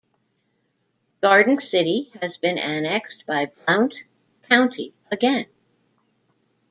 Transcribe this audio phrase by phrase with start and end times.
[1.21, 4.05] Garden City has been annexed by Blount
[4.49, 5.45] County again.